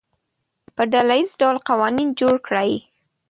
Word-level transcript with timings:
په 0.75 0.83
ډله 0.91 1.15
ییز 1.19 1.31
ډول 1.41 1.57
قوانین 1.69 2.09
جوړ 2.19 2.35
کړي. 2.47 2.71